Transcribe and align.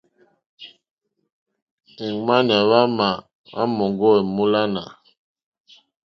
Ìŋwánà 2.07 2.57
wà 2.69 2.79
má 2.97 3.07
òŋɡô 3.63 4.11
múlánà. 4.35 4.83